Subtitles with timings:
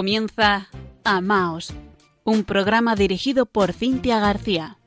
[0.00, 0.70] Comienza
[1.04, 1.74] Amaos,
[2.24, 4.78] un programa dirigido por Cintia García.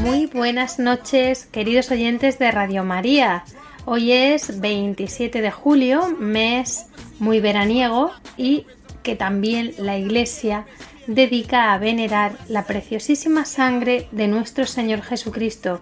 [0.00, 3.42] Muy buenas noches, queridos oyentes de Radio María.
[3.86, 6.86] Hoy es 27 de julio, mes
[7.18, 8.64] muy veraniego y
[9.02, 10.66] que también la Iglesia
[11.08, 15.80] dedica a venerar la preciosísima sangre de nuestro Señor Jesucristo.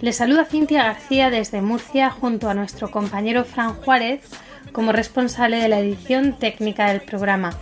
[0.00, 4.22] Les saluda Cintia García desde Murcia junto a nuestro compañero Fran Juárez
[4.72, 7.56] como responsable de la edición técnica del programa.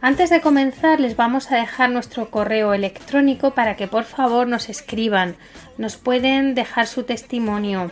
[0.00, 4.68] Antes de comenzar les vamos a dejar nuestro correo electrónico para que por favor nos
[4.68, 5.36] escriban,
[5.78, 7.90] nos pueden dejar su testimonio.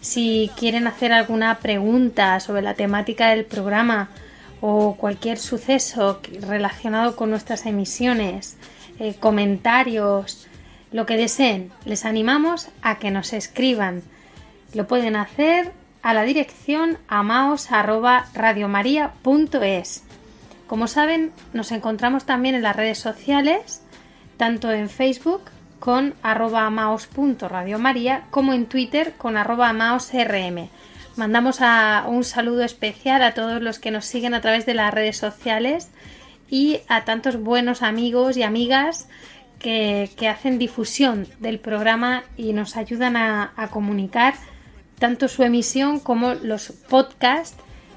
[0.00, 4.10] Si quieren hacer alguna pregunta sobre la temática del programa
[4.60, 8.56] o cualquier suceso relacionado con nuestras emisiones,
[8.98, 10.46] eh, comentarios,
[10.92, 14.02] lo que deseen, les animamos a que nos escriban.
[14.74, 20.04] Lo pueden hacer a la dirección amaos@radiomaria.es.
[20.66, 23.82] Como saben, nos encontramos también en las redes sociales,
[24.36, 25.42] tanto en Facebook
[25.78, 30.68] con arroba amaos.radiomaria como en Twitter con amaosrm.
[31.16, 31.60] Mandamos
[32.06, 35.90] un saludo especial a todos los que nos siguen a través de las redes sociales
[36.48, 39.08] y a tantos buenos amigos y amigas
[39.58, 44.34] que, hacen difusión del programa y nos ayudan a comunicar
[44.98, 47.56] tanto su emisión como los podcasts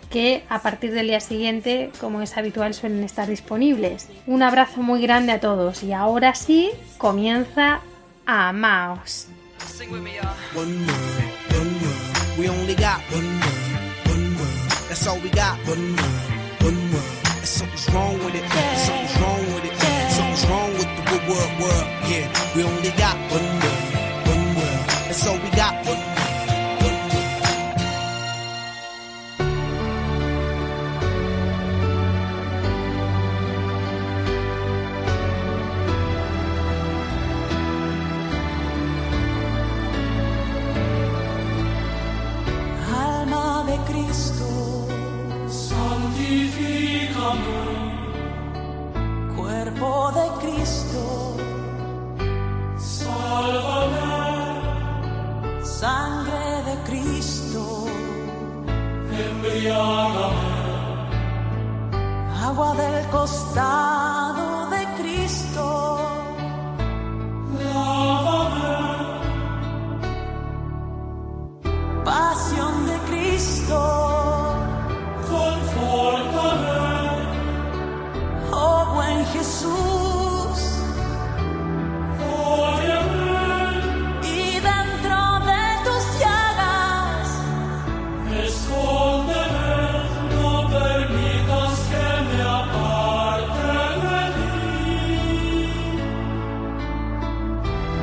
[0.09, 4.08] que a partir del día siguiente, como es habitual, suelen estar disponibles.
[4.26, 7.82] Un abrazo muy grande a todos y ahora sí comienza
[8.26, 9.28] Amaos.
[17.98, 18.45] wrong with it.
[18.86, 19.76] Something's wrong with it.
[20.16, 21.88] Something's wrong with the world, world.
[22.11, 23.47] Yeah, we only got one
[55.80, 57.88] costado de Cristo.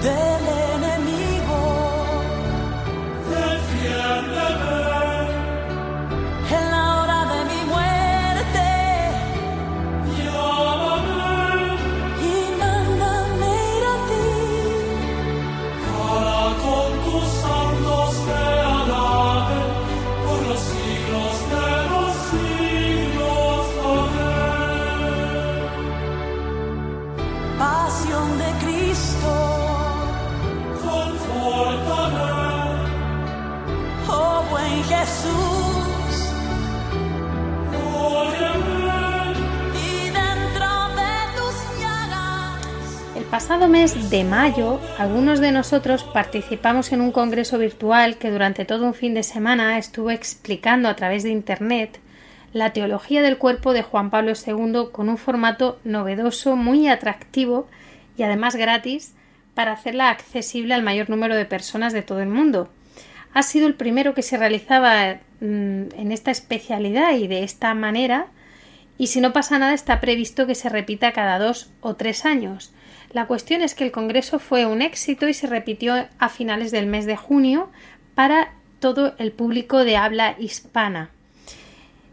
[0.04, 0.63] de lejos.
[43.34, 48.86] Pasado mes de mayo, algunos de nosotros participamos en un congreso virtual que durante todo
[48.86, 51.98] un fin de semana estuvo explicando a través de Internet
[52.52, 57.66] la teología del cuerpo de Juan Pablo II con un formato novedoso, muy atractivo
[58.16, 59.14] y además gratis
[59.54, 62.68] para hacerla accesible al mayor número de personas de todo el mundo.
[63.32, 68.28] Ha sido el primero que se realizaba mm, en esta especialidad y de esta manera
[68.96, 72.72] y si no pasa nada está previsto que se repita cada dos o tres años.
[73.14, 76.86] La cuestión es que el Congreso fue un éxito y se repitió a finales del
[76.86, 77.70] mes de junio
[78.16, 81.10] para todo el público de habla hispana.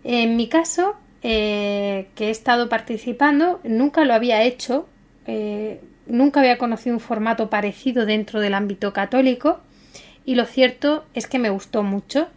[0.03, 4.87] En mi caso, eh, que he estado participando, nunca lo había hecho,
[5.25, 9.59] eh, nunca había conocido un formato parecido dentro del ámbito católico
[10.23, 12.27] y lo cierto es que me gustó mucho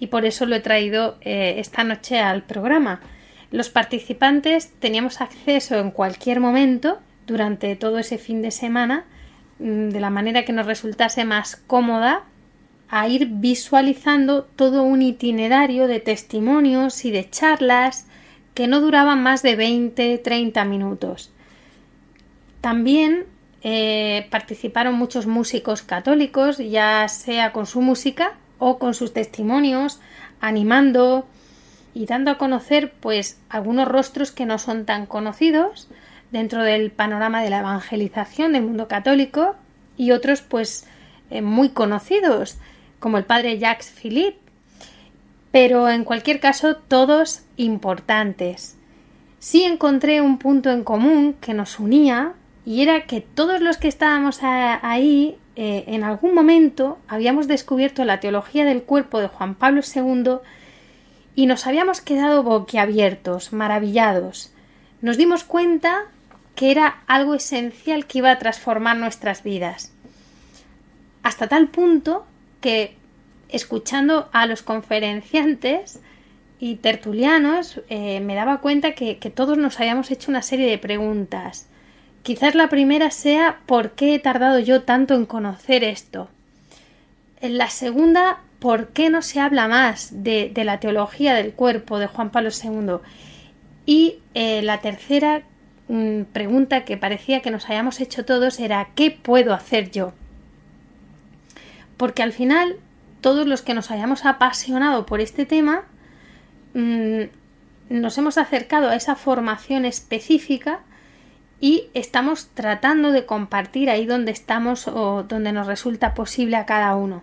[0.00, 3.00] y por eso lo he traído eh, esta noche al programa.
[3.52, 6.98] Los participantes teníamos acceso en cualquier momento
[7.28, 9.04] durante todo ese fin de semana
[9.60, 12.24] mm, de la manera que nos resultase más cómoda
[12.88, 18.06] a ir visualizando todo un itinerario de testimonios y de charlas
[18.54, 21.30] que no duraban más de 20-30 minutos.
[22.60, 23.26] También
[23.62, 30.00] eh, participaron muchos músicos católicos, ya sea con su música o con sus testimonios,
[30.40, 31.28] animando
[31.94, 35.88] y dando a conocer pues algunos rostros que no son tan conocidos
[36.30, 39.56] dentro del panorama de la evangelización del mundo católico
[39.96, 40.86] y otros pues
[41.30, 42.58] eh, muy conocidos
[43.00, 44.38] como el padre Jacques Philippe,
[45.50, 48.76] pero en cualquier caso todos importantes.
[49.38, 52.34] Sí encontré un punto en común que nos unía
[52.64, 58.20] y era que todos los que estábamos ahí eh, en algún momento habíamos descubierto la
[58.20, 60.38] teología del cuerpo de Juan Pablo II
[61.34, 64.52] y nos habíamos quedado boquiabiertos, maravillados.
[65.00, 66.06] Nos dimos cuenta
[66.58, 69.92] que era algo esencial que iba a transformar nuestras vidas.
[71.22, 72.26] Hasta tal punto
[72.60, 72.96] que
[73.48, 76.00] escuchando a los conferenciantes
[76.58, 81.68] y tertulianos eh, me daba cuenta que, todos nos habíamos hecho una serie de preguntas.
[82.24, 86.28] Quizás la primera sea ¿por qué he tardado yo tanto en conocer esto?
[87.40, 92.08] En la segunda, ¿por qué no se habla más de, la teología del cuerpo de
[92.08, 92.96] Juan Pablo II?
[93.86, 95.44] Y eh, la tercera
[96.32, 100.12] pregunta que parecía que nos habíamos hecho todos era ¿qué puedo hacer yo?
[101.96, 102.76] Porque al final
[103.20, 105.84] todos los que nos hayamos apasionado por este tema
[106.74, 107.22] mm,
[107.88, 110.80] nos hemos acercado a esa formación específica
[111.60, 116.94] y estamos tratando de compartir ahí donde estamos o donde nos resulta posible a cada
[116.94, 117.22] uno.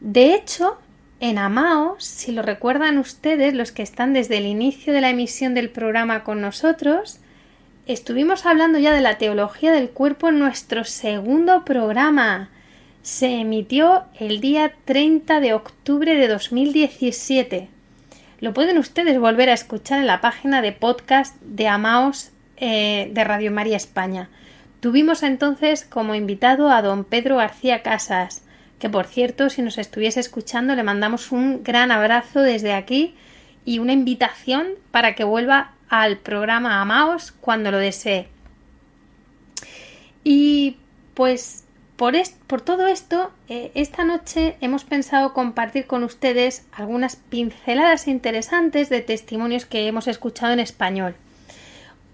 [0.00, 0.78] De hecho,
[1.22, 5.54] en Amaos, si lo recuerdan ustedes, los que están desde el inicio de la emisión
[5.54, 7.20] del programa con nosotros,
[7.86, 12.50] estuvimos hablando ya de la teología del cuerpo en nuestro segundo programa
[13.02, 17.68] se emitió el día 30 de octubre de 2017.
[18.40, 23.22] Lo pueden ustedes volver a escuchar en la página de podcast de Amaos eh, de
[23.22, 24.28] Radio María España.
[24.80, 28.42] Tuvimos entonces como invitado a don Pedro García Casas,
[28.82, 33.14] que por cierto, si nos estuviese escuchando, le mandamos un gran abrazo desde aquí
[33.64, 38.26] y una invitación para que vuelva al programa Amaos cuando lo desee.
[40.24, 40.78] Y
[41.14, 41.62] pues
[41.94, 42.12] por,
[42.60, 49.64] todo esto, eh, esta noche hemos pensado compartir con ustedes algunas pinceladas interesantes de testimonios
[49.64, 51.14] que hemos escuchado en español.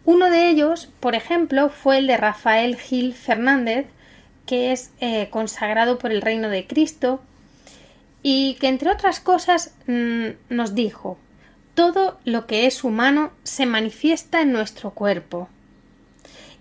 [0.04, 3.86] Uno de ellos, por ejemplo, fue el de Rafael Gil Fernández,
[4.48, 7.20] que es eh, consagrado por el Reino de Cristo
[8.22, 11.18] y que, entre otras cosas, mm, nos dijo,
[11.74, 15.50] todo lo que es humano se manifiesta en nuestro cuerpo.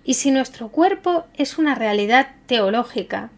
[0.04, 3.30] Y si nuestro cuerpo es una realidad teológica,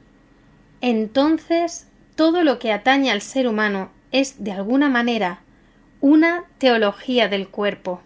[0.81, 5.41] entonces todo lo que atañe al ser humano es, de alguna manera,
[6.01, 8.01] una teología del cuerpo.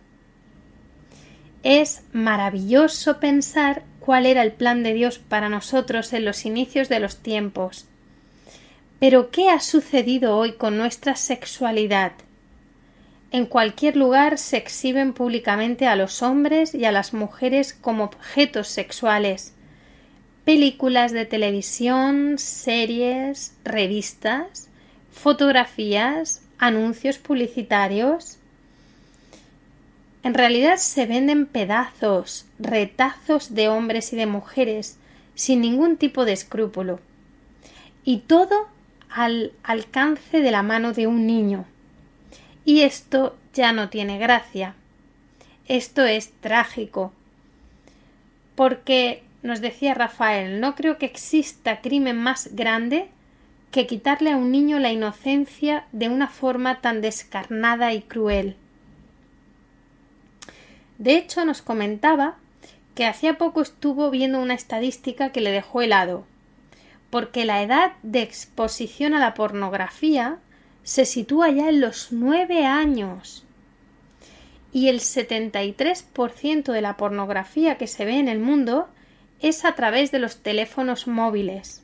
[1.64, 7.00] Es maravilloso pensar cuál era el plan de Dios para nosotros en los inicios de
[7.00, 7.86] los tiempos.
[9.00, 12.12] Pero ¿qué ha sucedido hoy con nuestra sexualidad?
[13.32, 18.68] En cualquier lugar se exhiben públicamente a los hombres y a las mujeres como objetos
[18.68, 19.54] sexuales.
[20.44, 24.68] Películas de televisión, series, revistas,
[25.14, 28.38] fotografías, anuncios publicitarios.
[30.24, 34.98] En realidad se venden pedazos, retazos de hombres y de mujeres,
[35.36, 37.02] sin ningún tipo de escrúpulo.
[38.06, 38.68] Y todo
[39.10, 41.66] al alcance de la mano de un niño.
[42.64, 44.76] Y esto ya no tiene gracia.
[45.68, 47.12] Esto es trágico.
[48.56, 53.10] Porque, nos decía Rafael, no creo que exista crimen más grande
[53.72, 58.56] que quitarle a un niño la inocencia de una forma tan descarnada y cruel.
[61.04, 62.38] De hecho, nos comentaba
[62.96, 66.24] que hacía poco estuvo viendo una estadística que le dejó helado,
[67.10, 70.38] porque la edad de exposición a la pornografía
[70.84, 73.44] se sitúa ya en los nueve años.
[74.72, 78.88] Y el 73% de la pornografía que se ve en el mundo
[79.42, 81.84] es a través de los teléfonos móviles.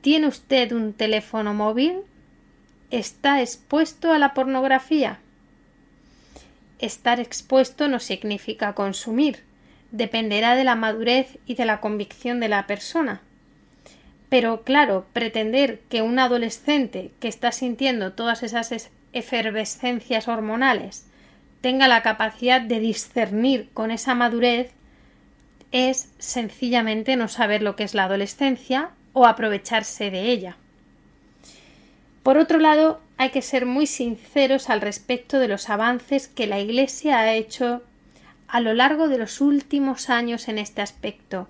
[0.00, 1.98] ¿Tiene usted un teléfono móvil?
[2.90, 5.20] ¿Está expuesto a la pornografía?
[6.78, 9.44] Estar expuesto no significa consumir,
[9.90, 13.22] dependerá de la madurez y de la convicción de la persona.
[14.28, 21.06] Pero claro, pretender que un adolescente que está sintiendo todas esas efervescencias hormonales
[21.60, 24.72] tenga la capacidad de discernir con esa madurez
[25.72, 30.56] es sencillamente no saber lo que es la adolescencia o aprovecharse de ella.
[32.22, 36.60] Por otro lado, hay que ser muy sinceros al respecto de los avances que la
[36.60, 37.82] Iglesia ha hecho
[38.48, 41.48] a lo largo de los últimos años en este aspecto.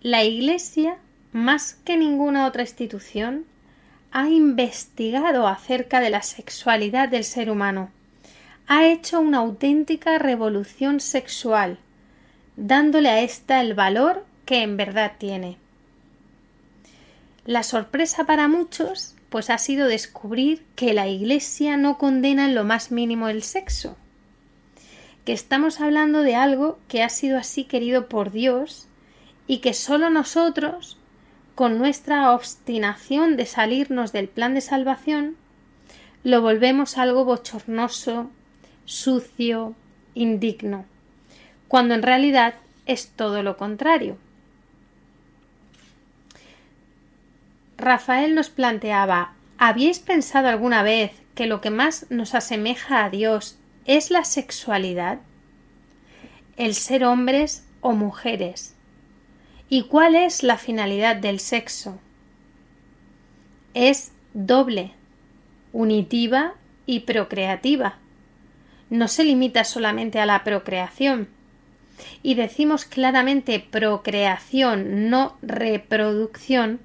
[0.00, 0.96] La Iglesia,
[1.32, 3.44] más que ninguna otra institución,
[4.12, 7.90] ha investigado acerca de la sexualidad del ser humano,
[8.68, 11.78] ha hecho una auténtica revolución sexual,
[12.56, 15.56] dándole a ésta el valor que en verdad tiene.
[17.44, 22.64] La sorpresa para muchos pues ha sido descubrir que la Iglesia no condena en lo
[22.64, 23.96] más mínimo el sexo,
[25.24, 28.86] que estamos hablando de algo que ha sido así querido por Dios
[29.46, 30.96] y que solo nosotros,
[31.54, 35.36] con nuestra obstinación de salirnos del plan de salvación,
[36.24, 38.30] lo volvemos algo bochornoso,
[38.84, 39.74] sucio,
[40.14, 40.86] indigno,
[41.68, 42.54] cuando en realidad
[42.86, 44.16] es todo lo contrario.
[47.78, 53.58] Rafael nos planteaba ¿Habíais pensado alguna vez que lo que más nos asemeja a Dios
[53.86, 55.18] es la sexualidad?
[56.56, 58.76] El ser hombres o mujeres.
[59.68, 61.98] ¿Y cuál es la finalidad del sexo?
[63.74, 64.92] Es doble,
[65.72, 66.54] unitiva
[66.86, 67.98] y procreativa.
[68.90, 71.28] No se limita solamente a la procreación.
[72.22, 76.78] Y decimos claramente procreación, no reproducción,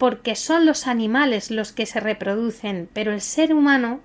[0.00, 4.00] porque son los animales los que se reproducen, pero el ser humano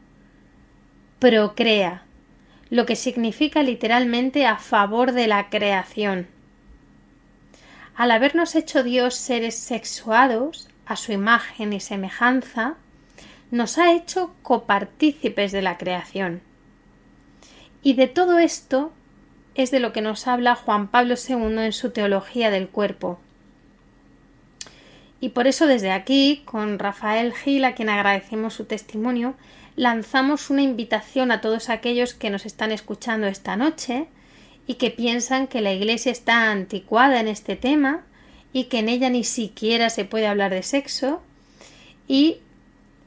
[1.20, 2.04] procrea,
[2.70, 6.28] lo que significa literalmente a favor de la creación.
[7.96, 12.76] Al habernos hecho Dios seres sexuados, a su imagen y semejanza,
[13.50, 16.42] nos ha hecho copartícipes de la creación.
[17.84, 18.92] Y de todo esto
[19.56, 23.18] es de lo que nos habla Juan Pablo II en su Teología del Cuerpo.
[25.20, 29.36] Y por eso desde aquí, con Rafael Gil, a quien agradecemos su testimonio,
[29.76, 34.08] lanzamos una invitación a todos aquellos que nos están escuchando esta noche
[34.68, 38.04] y que piensan que la Iglesia está anticuada en este tema
[38.54, 41.22] y que en ella ni siquiera se puede hablar de sexo
[42.08, 42.38] y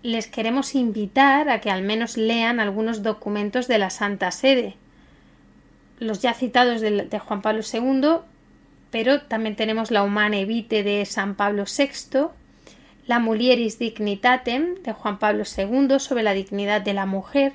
[0.02, 4.76] les queremos invitar a que al menos lean algunos documentos de la Santa Sede.
[5.98, 8.18] Los ya citados de, Juan Pablo II
[8.90, 12.28] pero también tenemos la Humane Vitae de San Pablo VI,
[13.06, 17.52] la Mulieris Dignitatem de Juan Pablo II sobre la dignidad de la mujer,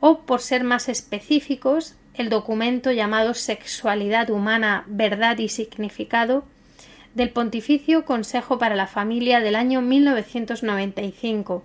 [0.00, 6.44] o, por ser más específicos, el documento llamado Sexualidad Humana, Verdad y Significado
[7.14, 11.64] del Pontificio Consejo para la Familia del año 1995.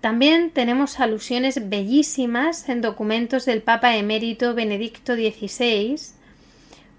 [0.00, 5.96] También tenemos alusiones bellísimas en documentos del Papa emérito Benedicto XVI,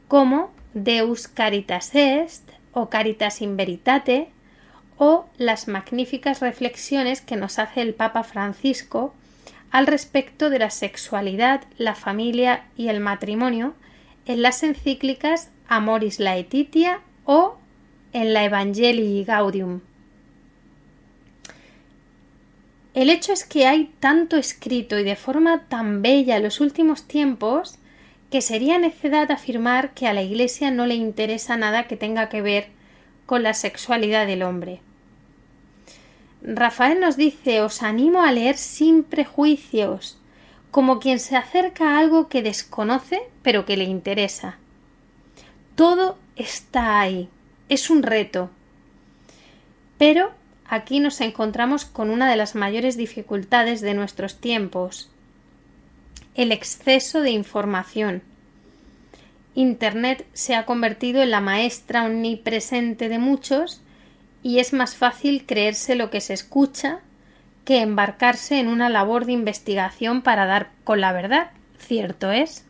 [0.10, 4.32] como Deus Caritas Est o Caritas in Veritate
[4.98, 9.14] o las magníficas reflexiones que nos hace el Papa Francisco
[9.72, 13.76] al respecto de la sexualidad, la familia y el matrimonio
[14.26, 17.58] en las encíclicas Amoris Laetitia o
[18.12, 19.82] en la Evangelii Gaudium.
[22.96, 27.08] El hecho es que hay tanto escrito y de forma tan bella en los últimos
[27.08, 27.78] tiempos
[28.30, 32.42] que sería necedad afirmar que a la Iglesia no le interesa nada que tenga que
[32.42, 32.68] ver
[33.26, 34.82] con la sexualidad del hombre.
[36.42, 40.18] Rafael nos dice os animo a leer sin prejuicios,
[40.72, 44.58] como quien se acerca a algo que desconoce pero que le interesa.
[45.76, 47.30] Todo está ahí,
[47.68, 48.50] es un reto.
[49.98, 50.32] Pero
[50.66, 55.10] aquí nos encontramos con una de las mayores dificultades de nuestros tiempos,
[56.40, 58.22] el exceso de información.
[59.56, 63.82] Internet se ha convertido en la maestra omnipresente de muchos
[64.42, 67.02] y es más fácil creerse lo que se escucha
[67.66, 72.64] que embarcarse en una labor de investigación para dar con la verdad, cierto es.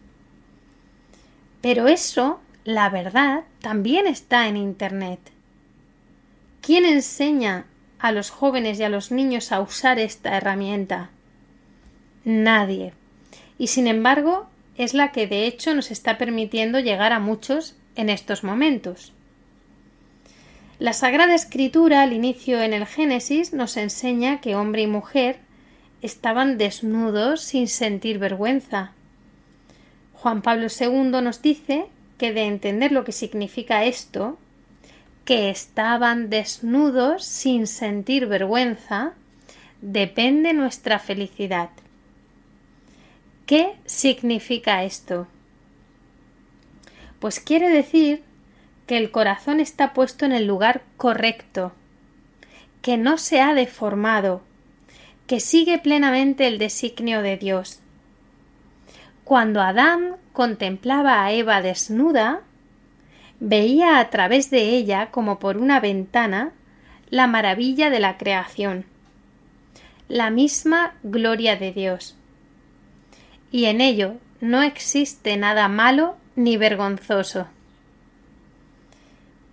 [1.62, 5.20] Pero eso, la verdad, también está en Internet.
[6.62, 7.68] ¿Quién enseña
[8.00, 11.12] a los jóvenes y a los niños a usar esta herramienta?
[12.26, 12.94] Nadie
[13.60, 14.48] y sin embargo
[14.78, 19.13] es la que de hecho nos está permitiendo llegar a muchos en estos momentos.
[20.80, 25.39] La Sagrada Escritura al inicio en el Génesis nos enseña que hombre y mujer
[26.01, 28.94] estaban desnudos sin sentir vergüenza.
[30.13, 31.88] Juan Pablo II nos dice
[32.18, 34.38] que de entender lo que significa esto,
[35.25, 39.13] que estaban desnudos sin sentir vergüenza,
[39.82, 41.70] depende nuestra felicidad.
[43.50, 45.25] ¿Qué significa esto?
[47.20, 48.22] Pues quiere decir
[48.86, 51.72] que el corazón está puesto en el lugar correcto,
[52.84, 54.44] que no se ha deformado,
[55.25, 57.79] que sigue plenamente el designio de Dios.
[59.24, 62.41] Cuando Adán contemplaba a Eva desnuda,
[63.39, 66.51] veía a través de ella, como por una ventana,
[67.10, 68.86] la maravilla de la creación,
[70.08, 72.15] la misma gloria de Dios.
[73.51, 77.48] Y en ello no existe nada malo ni vergonzoso.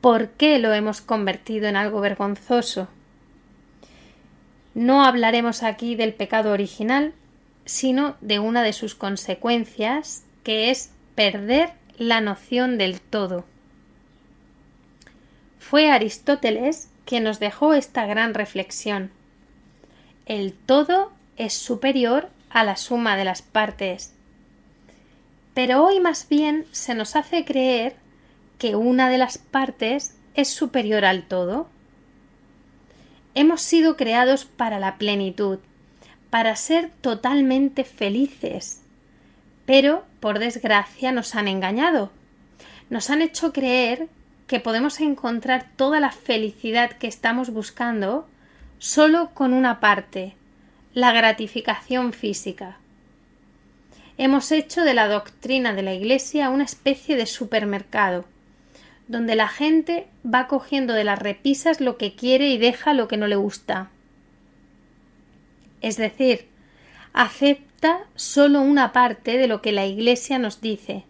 [0.00, 2.88] ¿Por qué lo hemos convertido en algo vergonzoso?
[4.75, 7.15] No hablaremos aquí del pecado original,
[7.65, 13.45] sino de una de sus consecuencias, que es perder la noción del todo.
[15.59, 19.11] Fue Aristóteles quien nos dejó esta gran reflexión.
[20.26, 24.12] El todo es superior a la suma de las partes.
[25.55, 27.97] Pero hoy más bien se nos hace creer
[28.59, 31.69] que una de las partes es superior al todo.
[33.35, 35.59] Hemos sido creados para la plenitud,
[36.31, 38.83] para ser totalmente felices.
[39.65, 42.11] Pero, por desgracia, nos han engañado.
[42.88, 44.09] Nos han hecho creer
[44.47, 48.29] que podemos encontrar toda la felicidad que estamos buscando
[48.79, 50.37] solo con una parte,
[50.97, 52.79] la gratificación física.
[54.17, 58.25] Hemos hecho de la doctrina de la Iglesia una especie de supermercado,
[59.07, 63.19] donde la gente va cogiendo de las repisas lo que quiere y deja lo que
[63.19, 63.91] no le gusta.
[65.83, 66.47] Es decir,
[67.12, 71.05] acepta solo una parte de lo que la Iglesia nos dice.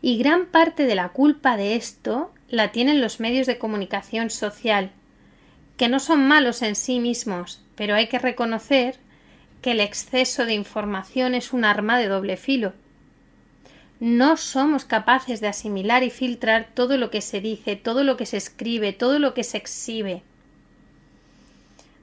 [0.00, 4.90] Y gran parte de la culpa de esto la tienen los medios de comunicación social,
[5.76, 8.96] que no son malos en sí mismos, pero hay que reconocer
[9.62, 12.72] que el exceso de información es un arma de doble filo.
[13.98, 18.26] No somos capaces de asimilar y filtrar todo lo que se dice, todo lo que
[18.26, 20.22] se escribe, todo lo que se exhibe.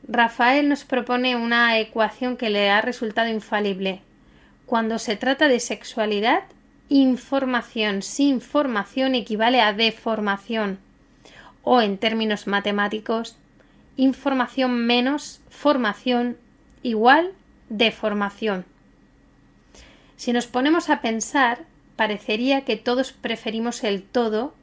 [0.07, 4.01] Rafael nos propone una ecuación que le ha resultado infalible.
[4.65, 6.43] Cuando se trata de sexualidad,
[6.89, 10.79] información sin formación equivale a deformación.
[11.63, 13.37] O en términos matemáticos,
[13.97, 16.37] información menos formación
[16.81, 17.31] igual
[17.69, 18.65] deformación.
[20.15, 24.53] Si nos ponemos a pensar, parecería que todos preferimos el todo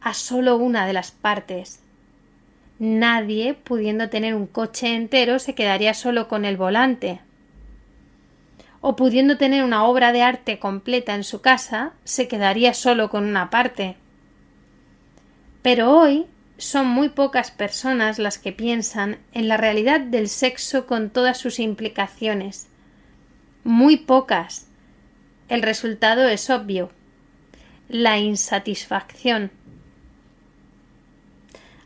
[0.00, 1.80] a solo una de las partes.
[2.78, 7.20] Nadie, pudiendo tener un coche entero, se quedaría solo con el volante.
[8.80, 13.24] O pudiendo tener una obra de arte completa en su casa, se quedaría solo con
[13.24, 13.96] una parte.
[15.62, 16.26] Pero hoy
[16.58, 21.58] son muy pocas personas las que piensan en la realidad del sexo con todas sus
[21.58, 22.68] implicaciones.
[23.64, 24.66] Muy pocas.
[25.48, 26.90] El resultado es obvio.
[27.88, 29.50] La insatisfacción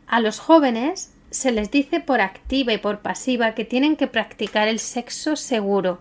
[0.09, 4.66] a los jóvenes se les dice por activa y por pasiva que tienen que practicar
[4.66, 6.00] el sexo seguro.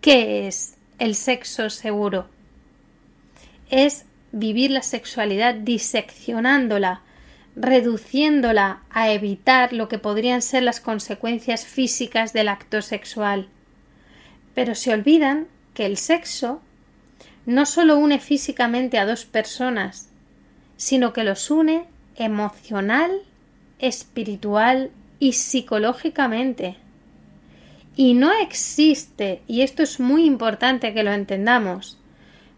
[0.00, 2.28] ¿Qué es el sexo seguro?
[3.70, 7.02] Es vivir la sexualidad diseccionándola,
[7.56, 13.48] reduciéndola a evitar lo que podrían ser las consecuencias físicas del acto sexual.
[14.54, 16.60] Pero se olvidan que el sexo
[17.46, 20.08] no solo une físicamente a dos personas,
[20.76, 21.84] sino que los une
[22.16, 23.10] emocional,
[23.78, 26.76] espiritual y psicológicamente.
[27.96, 31.98] Y no existe, y esto es muy importante que lo entendamos,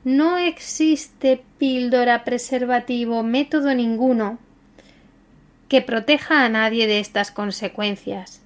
[0.04, 4.38] no existe píldora, preservativo, método ninguno
[5.72, 8.42] que proteja a nadie de estas consecuencias.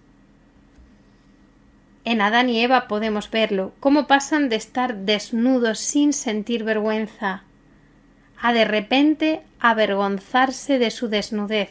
[2.05, 7.43] En Adán y Eva podemos verlo, cómo pasan de estar desnudos sin sentir vergüenza,
[8.41, 11.71] a de repente avergonzarse de su desnudez,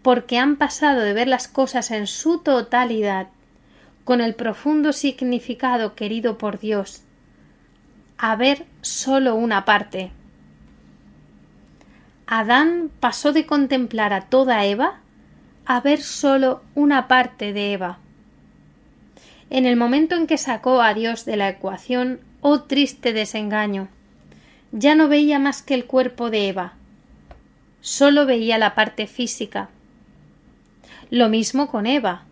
[0.00, 3.28] porque han pasado de ver las cosas en su totalidad,
[4.04, 7.02] con el profundo significado querido por Dios,
[8.16, 10.10] a ver sólo una parte.
[12.26, 15.00] Adán pasó de contemplar a toda Eva
[15.64, 17.98] a ver sólo una parte de Eva.
[19.48, 23.88] En el momento en que sacó a Dios de la ecuación, oh triste desengaño,
[24.72, 26.74] ya no veía más que el cuerpo de Eva,
[27.80, 29.68] solo veía la parte física.
[31.10, 32.24] Lo mismo con Eva.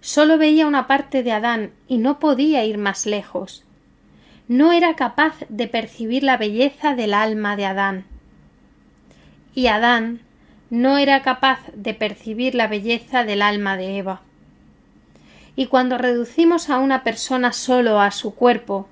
[0.00, 3.64] Solo veía una parte de Adán y no podía ir más lejos.
[4.46, 8.04] No era capaz de percibir la belleza del alma de Adán.
[9.58, 10.20] Y Adán
[10.70, 14.20] no era capaz de percibir la belleza del alma de Eva.
[15.56, 18.86] Y cuando reducimos a una persona solo a su cuerpo,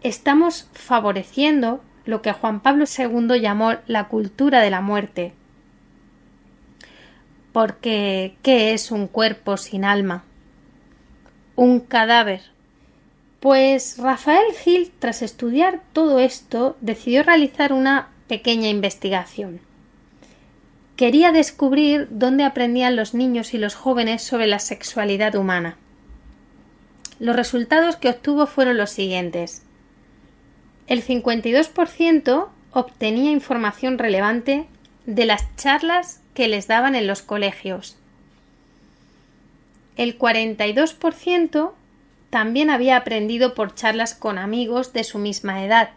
[0.00, 5.34] estamos favoreciendo lo que Juan Pablo II llamó la cultura de la muerte.
[7.52, 10.24] Porque, ¿qué es un cuerpo sin alma?
[11.56, 12.40] Un cadáver.
[13.38, 19.60] Pues Rafael Gil, tras estudiar todo esto, decidió realizar una pequeña investigación.
[20.96, 25.76] Quería descubrir dónde aprendían los niños y los jóvenes sobre la sexualidad humana.
[27.20, 29.62] Los resultados que obtuvo fueron los siguientes.
[30.86, 34.66] El 52% obtenía información relevante
[35.06, 37.96] de las charlas que les daban en los colegios.
[39.96, 41.72] El 42%
[42.30, 45.90] también había aprendido por charlas con amigos de su misma edad.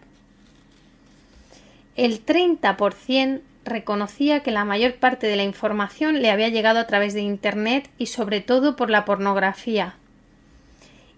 [1.96, 7.14] El 30% reconocía que la mayor parte de la información le había llegado a través
[7.14, 9.96] de Internet y sobre todo por la pornografía.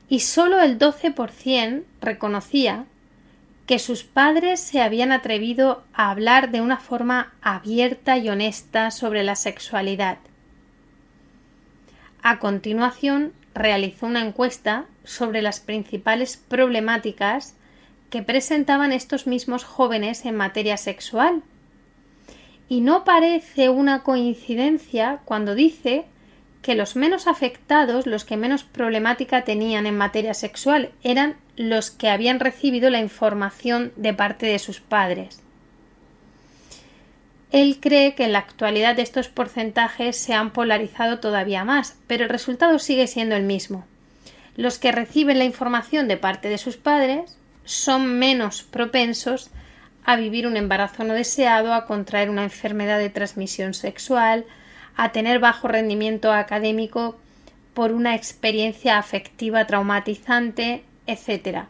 [0.09, 2.85] Y solo el 12% reconocía
[3.65, 9.23] que sus padres se habían atrevido a hablar de una forma abierta y honesta sobre
[9.23, 10.17] la sexualidad.
[12.21, 17.55] A continuación, realizó una encuesta sobre las principales problemáticas
[18.13, 21.41] que presentaban estos mismos jóvenes en materia sexual.
[22.69, 26.05] Y no parece una coincidencia cuando dice
[26.61, 32.07] que los menos afectados, los que menos problemática tenían en materia sexual, eran los que
[32.07, 35.41] habían recibido la información de parte de sus padres.
[37.51, 42.29] Él cree que en la actualidad estos porcentajes se han polarizado todavía más, pero el
[42.29, 43.85] resultado sigue siendo el mismo.
[44.55, 49.49] Los que reciben la información de parte de sus padres son menos propensos
[50.05, 54.45] a vivir un embarazo no deseado, a contraer una enfermedad de transmisión sexual,
[54.95, 57.17] a tener bajo rendimiento académico
[57.73, 61.65] por una experiencia afectiva traumatizante, etc.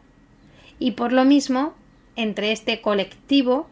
[0.79, 1.73] Y por lo mismo,
[2.15, 3.69] entre este colectivo,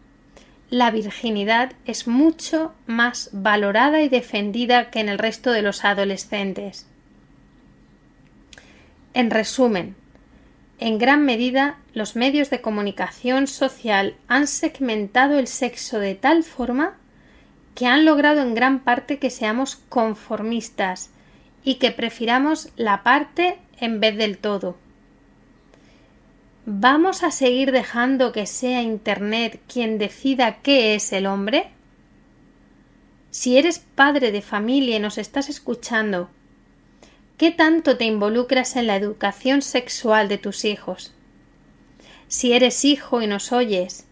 [0.69, 6.88] la virginidad es mucho más valorada y defendida que en el resto de los adolescentes.
[9.13, 9.95] En resumen,
[10.79, 16.97] en gran medida los medios de comunicación social han segmentado el sexo de tal forma
[17.75, 21.12] que han logrado en gran parte que seamos conformistas
[21.63, 24.77] y que prefiramos la parte en vez del todo.
[26.65, 31.71] ¿Vamos a seguir dejando que sea Internet quien decida qué es el hombre?
[33.32, 36.30] Si eres padre de familia y nos estás escuchando,
[37.38, 41.13] ¿qué tanto te involucras en la educación sexual de tus hijos?
[42.31, 44.07] Si eres hijo y nos oyes,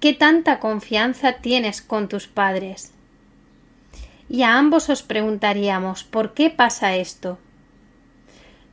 [0.00, 2.94] ¿qué tanta confianza tienes con tus padres?
[4.30, 7.38] Y a ambos os preguntaríamos ¿por qué pasa esto?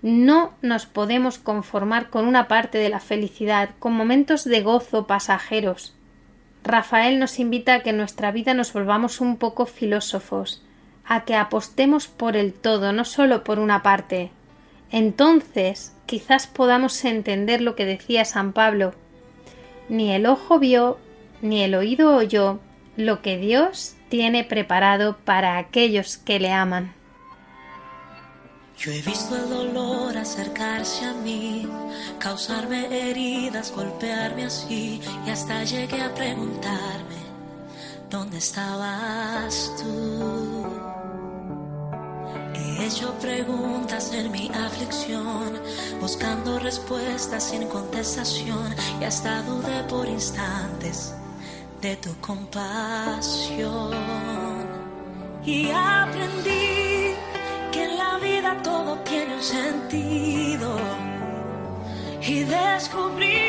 [0.02, 5.94] No nos podemos conformar con una parte de la felicidad, con momentos de gozo pasajeros.
[6.64, 10.64] Rafael nos invita a que en nuestra vida nos volvamos un poco filósofos,
[11.04, 14.32] a que apostemos por el todo, no solo por una parte.
[14.92, 18.94] Entonces quizás podamos entender lo que decía San Pablo.
[19.90, 20.98] Ni el ojo vio,
[21.42, 22.60] ni el oído oyó
[22.96, 26.94] lo que Dios tiene preparado para aquellos que le aman.
[28.78, 31.68] Yo he visto el dolor acercarse a mí,
[32.18, 37.18] causarme heridas, golpearme así, y hasta llegué a preguntarme,
[38.10, 40.89] ¿dónde estabas tú?
[42.80, 45.60] He hecho preguntas en mi aflicción,
[46.00, 51.14] buscando respuestas sin contestación, y hasta dudé por instantes
[51.82, 53.94] de tu compasión.
[55.46, 56.90] Y aprendí
[58.22, 60.78] vida todo tiene un sentido.
[62.22, 63.49] Y descubrí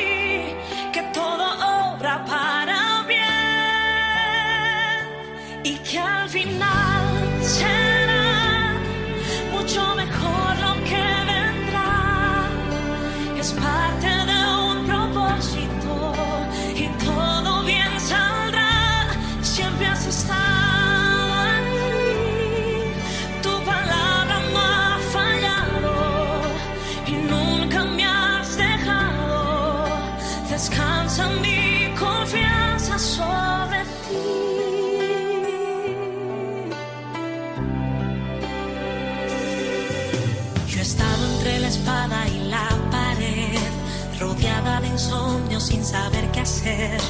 [45.71, 47.01] sin saber qué hacer,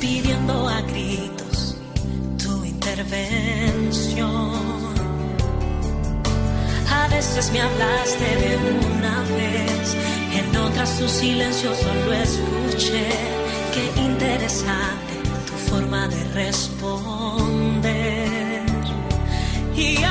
[0.00, 1.76] pidiendo a gritos
[2.42, 4.50] tu intervención.
[6.90, 8.56] A veces me hablaste de
[8.92, 9.96] una vez,
[10.32, 13.06] en otras tu silencio solo escuché
[13.74, 15.14] Qué interesante
[15.46, 17.80] tu forma de responder.
[19.76, 20.02] Y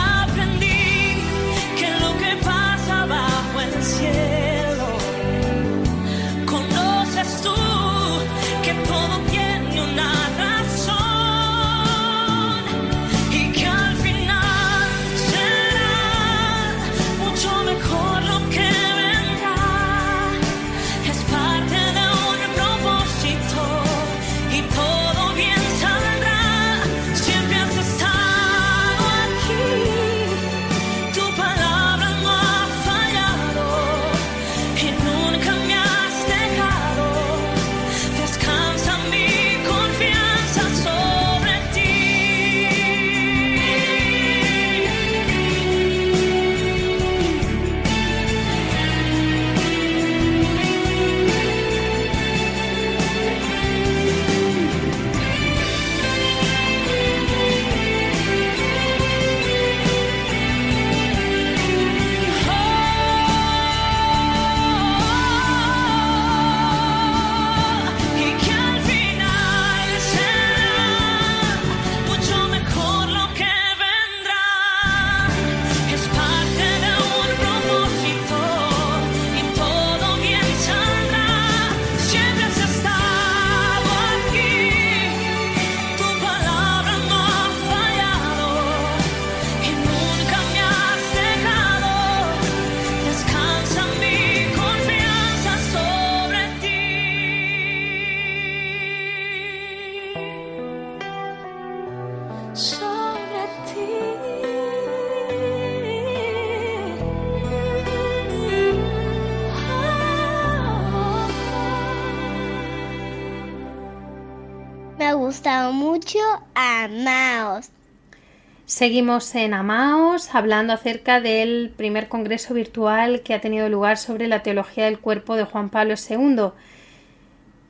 [118.79, 124.41] Seguimos en Amaos hablando acerca del primer congreso virtual que ha tenido lugar sobre la
[124.41, 126.51] teología del cuerpo de Juan Pablo II.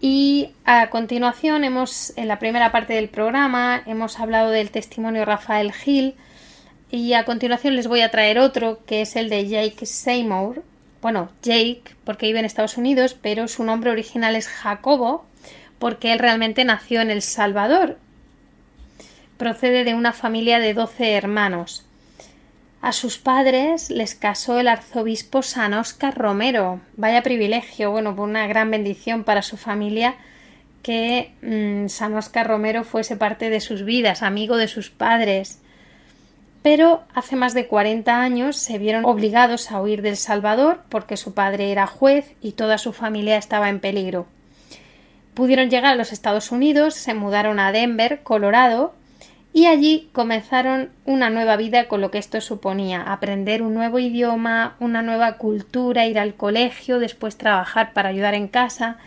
[0.02, 5.74] Y a continuación hemos, en la primera parte del programa, hemos hablado del testimonio Rafael
[5.74, 6.14] Gil
[6.92, 10.62] y a continuación les voy a traer otro que es el de Jake Seymour.
[11.02, 15.26] Bueno, Jake porque vive en Estados Unidos, pero su nombre original es Jacobo
[15.80, 17.98] porque él realmente nació en El Salvador
[19.40, 21.86] procede de una familia de 12 hermanos.
[22.82, 26.82] A sus padres les casó el arzobispo San Óscar Romero.
[26.98, 30.16] Vaya privilegio, bueno, una gran bendición para su familia
[30.84, 35.62] que mm, San Óscar Romero fuese parte de sus vidas, amigo de sus padres.
[36.62, 41.34] Pero hace más de 40 años se vieron obligados a huir del Salvador porque su
[41.34, 44.28] padre era juez y toda su familia estaba en peligro.
[45.34, 48.99] Pudieron llegar a los Estados Unidos, se mudaron a Denver, Colorado,
[49.52, 54.76] y allí comenzaron una nueva vida con lo que esto suponía aprender un nuevo idioma,
[54.80, 58.98] una nueva cultura, ir al colegio, después trabajar para ayudar en casa,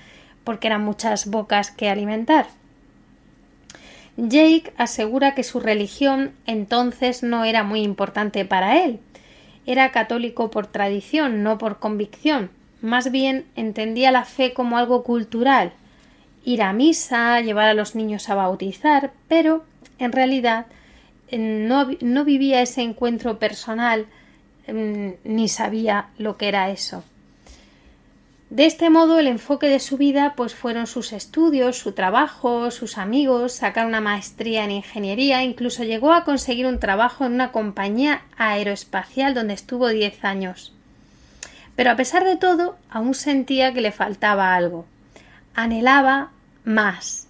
[0.43, 2.47] porque eran muchas bocas que alimentar.
[4.17, 8.99] Jake asegura que su religión entonces no era muy importante para él.
[9.65, 12.51] Era católico por tradición, no por convicción.
[12.83, 15.73] Más bien entendía la fe como algo cultural.
[16.45, 19.65] Ir a misa, llevar a los niños a bautizar, pero
[20.05, 20.67] en realidad
[21.31, 24.07] no, no vivía ese encuentro personal
[24.69, 27.05] ni sabía lo que era eso.
[28.51, 32.99] De este modo, el enfoque de su vida pues fueron sus estudios, su trabajo, sus
[32.99, 38.23] amigos, sacar una maestría en ingeniería, incluso llegó a conseguir un trabajo en una compañía
[38.37, 40.75] aeroespacial donde estuvo 10 años.
[41.77, 44.85] Pero a pesar de todo, aún sentía que le faltaba algo.
[45.55, 46.31] Anhelaba
[46.65, 47.29] más.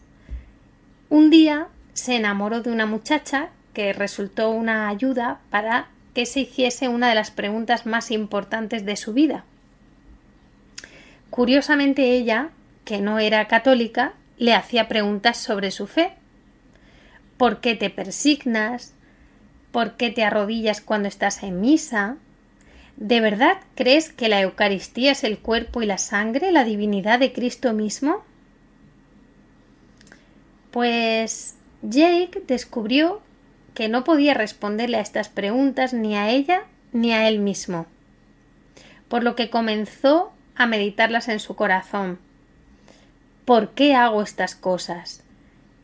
[1.08, 6.88] Un día se enamoró de una muchacha que resultó una ayuda para que se hiciese
[6.88, 9.44] una de las preguntas más importantes de su vida.
[11.30, 12.50] Curiosamente ella,
[12.84, 16.12] que no era católica, le hacía preguntas sobre su fe.
[17.38, 18.92] ¿Por qué te persignas?
[19.70, 22.16] ¿Por qué te arrodillas cuando estás en misa?
[22.96, 27.32] ¿De verdad crees que la Eucaristía es el cuerpo y la sangre, la divinidad de
[27.32, 28.22] Cristo mismo?
[30.70, 33.20] Pues Jake descubrió
[33.74, 37.86] que no podía responderle a estas preguntas ni a ella ni a él mismo,
[39.08, 42.18] por lo que comenzó a meditarlas en su corazón.
[43.44, 45.22] ¿Por qué hago estas cosas?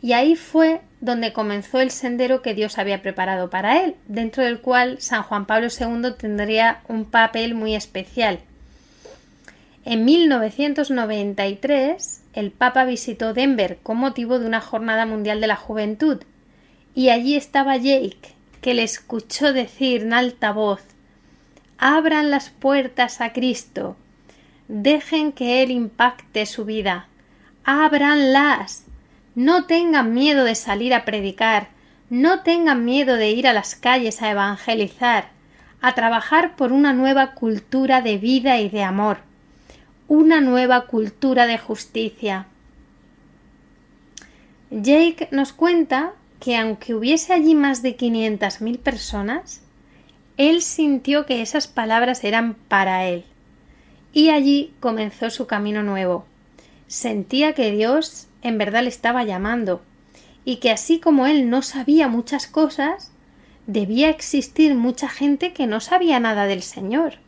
[0.01, 4.61] Y ahí fue donde comenzó el sendero que Dios había preparado para él, dentro del
[4.61, 8.39] cual San Juan Pablo II tendría un papel muy especial.
[9.85, 16.23] En 1993, el Papa visitó Denver con motivo de una jornada mundial de la juventud
[16.95, 20.81] y allí estaba Jake, que le escuchó decir en alta voz
[21.79, 23.97] Abran las puertas a Cristo,
[24.69, 27.09] dejen que Él impacte su vida,
[27.65, 28.85] ábranlas,
[29.35, 31.69] no tengan miedo de salir a predicar,
[32.09, 35.31] no tengan miedo de ir a las calles a evangelizar,
[35.81, 39.28] a trabajar por una nueva cultura de vida y de amor,
[40.09, 42.47] una nueva cultura de justicia.
[44.71, 49.61] Jake nos cuenta que aunque hubiese allí más de quinientas mil personas,
[50.39, 53.25] él sintió que esas palabras eran para él.
[54.15, 56.25] Y allí comenzó su camino nuevo.
[56.87, 59.83] Sentía que Dios en verdad le estaba llamando,
[60.45, 63.11] y que así como él no sabía muchas cosas,
[63.67, 67.19] debía existir mucha gente que no sabía nada del Señor,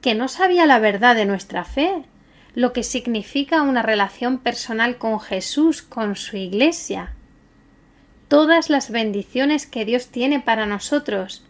[0.00, 2.04] que no sabía la verdad de nuestra fe,
[2.54, 7.12] lo que significa una relación personal con Jesús, con su Iglesia,
[8.28, 11.44] todas las bendiciones que Dios tiene para nosotros.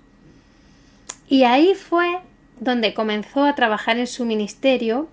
[1.28, 2.20] Y ahí fue
[2.61, 5.08] donde comenzó a trabajar en su ministerio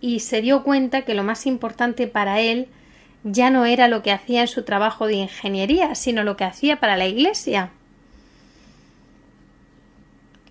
[0.00, 2.68] y se dio cuenta que lo más importante para él
[3.22, 6.80] ya no era lo que hacía en su trabajo de ingeniería, sino lo que hacía
[6.80, 7.70] para la iglesia.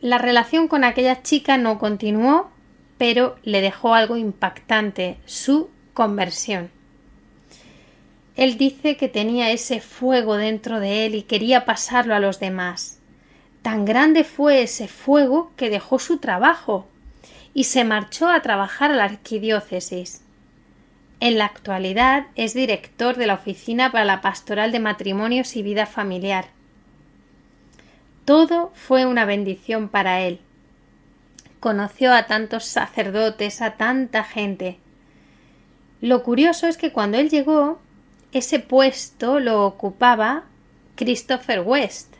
[0.02, 2.50] La relación con aquella chica no continuó,
[2.98, 6.72] pero le dejó algo impactante, su conversión.
[8.38, 13.00] Él dice que tenía ese fuego dentro de él y quería pasarlo a los demás.
[13.62, 16.88] Tan grande fue ese fuego que dejó su trabajo
[17.54, 20.22] y se marchó a trabajar a la arquidiócesis.
[21.20, 25.86] En la actualidad es director de la Oficina para la Pastoral de Matrimonios y Vida
[25.86, 26.46] Familiar.
[28.30, 30.40] Todo fue una bendición para él.
[31.60, 34.78] Conoció a tantos sacerdotes, a tanta gente.
[36.00, 37.80] Lo curioso es que cuando él llegó,
[38.32, 40.44] ese puesto lo ocupaba
[40.96, 42.14] Christopher West,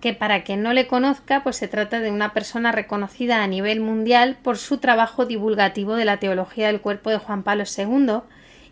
[0.00, 3.80] que para quien no le conozca, pues se trata de una persona reconocida a nivel
[3.80, 8.20] mundial por su trabajo divulgativo de la teología del cuerpo de Juan Pablo II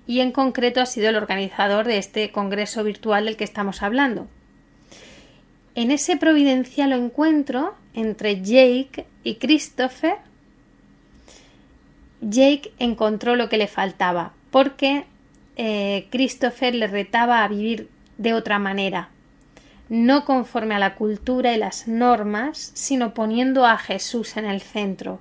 [0.06, 4.28] y en concreto ha sido el organizador de este congreso virtual del que estamos hablando.
[5.74, 10.18] En ese providencial encuentro entre Jake y Christopher,
[12.20, 15.04] Jake encontró lo que le faltaba, porque
[15.56, 19.08] eh, Christopher le retaba a vivir de otra manera,
[19.88, 25.20] no conforme a la cultura y las normas, sino poniendo a Jesús en el centro.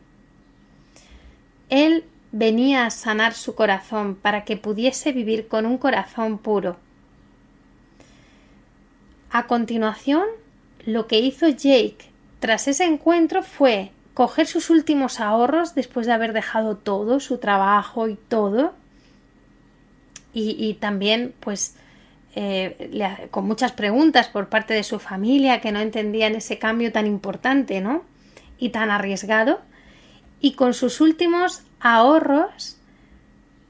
[1.69, 6.77] Él venía a sanar su corazón para que pudiese vivir con un corazón puro.
[9.31, 10.25] A continuación,
[10.86, 16.34] lo que hizo Jake tras ese encuentro fue coger sus últimos ahorros después de haber
[16.34, 18.74] dejado todo, su trabajo y todo,
[20.36, 21.76] y, también pues
[22.36, 27.06] eh, con muchas preguntas por parte de su familia que no entendían ese cambio tan
[27.06, 28.04] importante, ¿no?
[28.58, 29.62] Y tan arriesgado.
[30.41, 32.78] Y con sus últimos ahorros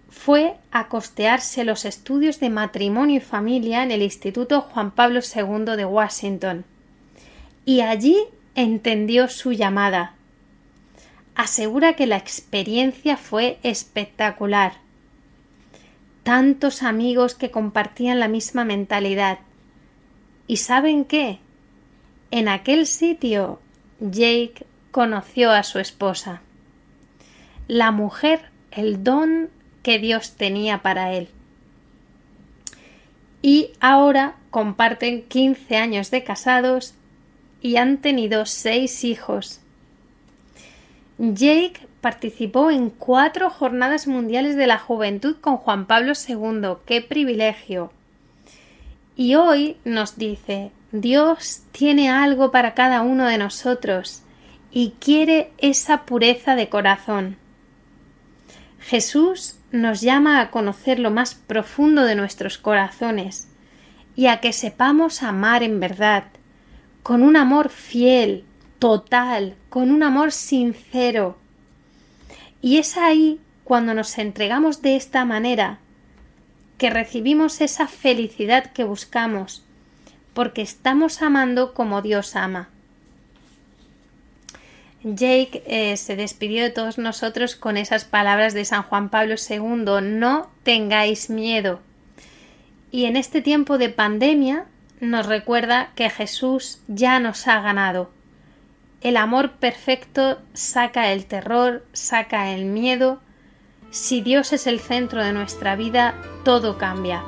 [0.10, 5.76] fue a costearse los estudios de matrimonio y familia en el Instituto Juan Pablo II
[5.76, 6.63] de Washington.
[7.65, 8.17] Y allí
[8.56, 10.15] entendió su llamada.
[11.36, 14.84] Asegura que la experiencia fue espectacular
[16.23, 19.39] tantos amigos que compartían la misma mentalidad.
[20.47, 21.39] ¿Y saben qué?
[22.32, 23.60] En aquel sitio
[23.99, 26.41] Jake conoció a su esposa,
[27.67, 29.49] la mujer, el don
[29.84, 31.30] que Dios tenía para él.
[33.41, 36.95] Y ahora comparten 15 años de casados
[37.63, 39.62] y han tenido seis hijos.
[41.17, 46.74] Jake participó en cuatro jornadas mundiales de la juventud con Juan Pablo II.
[46.86, 47.93] ¡Qué privilegio!
[49.16, 54.24] Y hoy nos dice, Dios tiene algo para cada uno de nosotros
[54.70, 57.38] y quiere esa pureza de corazón.
[58.80, 63.47] Jesús nos llama a conocer lo más profundo de nuestros corazones
[64.18, 66.26] y a que sepamos amar en verdad,
[67.04, 68.45] con un amor fiel,
[68.80, 71.38] total, con un amor sincero,
[72.62, 75.80] y es ahí cuando nos entregamos de esta manera
[76.78, 79.64] que recibimos esa felicidad que buscamos,
[80.34, 82.70] porque estamos amando como Dios ama.
[85.04, 90.01] Jake eh, se despidió de todos nosotros con esas palabras de San Juan Pablo II,
[90.01, 91.82] no tengáis miedo.
[92.91, 94.66] Y en este tiempo de pandemia
[95.04, 98.12] nos recuerda que Jesús ya nos ha ganado
[99.04, 103.20] el amor perfecto saca el terror, saca el miedo,
[103.91, 107.22] Si Dios es el centro de nuestra vida, todo cambia.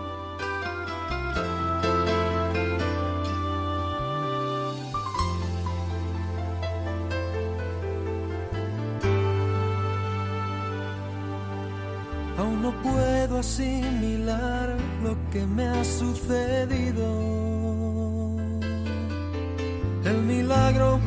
[12.37, 17.34] Aún no puedo asimilar lo que me ha sucedido.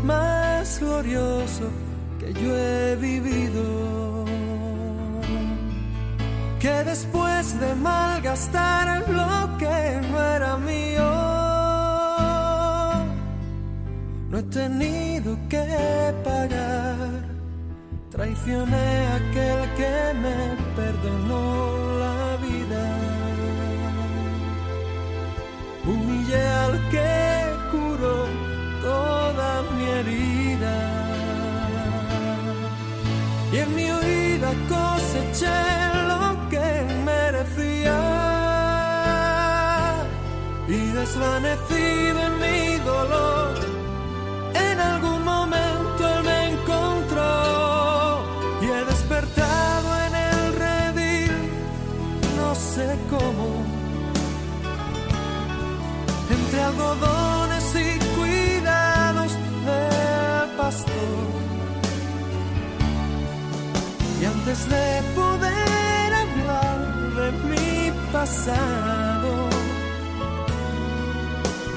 [0.09, 1.67] Más glorioso
[2.19, 3.65] que yo he vivido.
[6.63, 8.87] Que después de malgastar
[9.21, 9.77] lo que
[10.09, 11.11] no era mío,
[14.31, 15.67] no he tenido que
[16.25, 17.13] pagar.
[18.11, 19.95] Traicioné a aquel que
[20.25, 20.39] me
[20.79, 21.43] perdonó
[22.05, 22.85] la vida.
[25.87, 27.11] Humillé al que
[27.71, 28.38] curó
[33.53, 35.47] Y en mi huida coseché
[36.07, 37.99] lo que merecía.
[40.69, 43.55] Y desvanecido en mi dolor,
[44.55, 48.23] en algún momento él me encontró.
[48.63, 51.33] Y he despertado en el redil,
[52.37, 53.65] no sé cómo.
[56.31, 57.38] Entre algodones
[64.49, 66.79] antes de poder hablar
[67.17, 69.49] de mi pasado,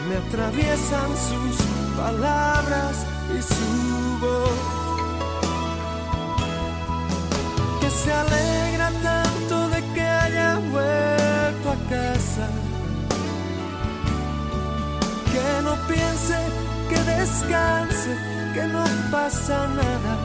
[0.08, 1.58] me atraviesan sus
[1.98, 3.06] palabras
[3.38, 4.60] y su voz.
[7.82, 12.48] Que se alegra tanto de que haya vuelto a casa.
[15.32, 16.38] Que no piense,
[16.90, 18.12] que descanse,
[18.54, 20.21] que no pasa nada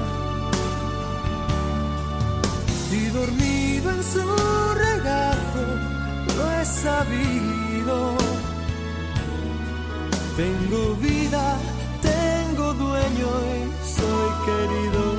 [2.97, 4.25] y dormido en su
[4.75, 5.65] regazo
[6.37, 8.17] lo he sabido.
[10.37, 11.57] Tengo vida,
[12.03, 15.16] tengo dueño y soy querido.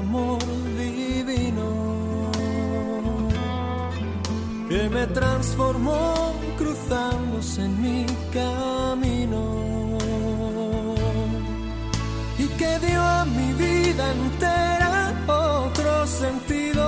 [0.00, 0.40] Amor
[0.78, 1.68] divino
[4.68, 9.42] que me transformó cruzándose en mi camino
[12.38, 16.84] y que dio a mi vida entera otro sentido,